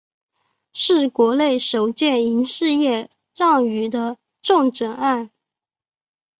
[0.73, 5.29] 是国内首件营业式让与的重整案。